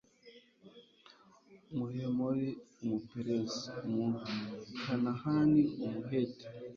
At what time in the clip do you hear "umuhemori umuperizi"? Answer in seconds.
1.71-3.69